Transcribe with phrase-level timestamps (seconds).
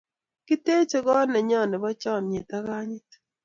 [0.47, 3.09] kiteje kot ne nyo nebo chamiet ak kanyit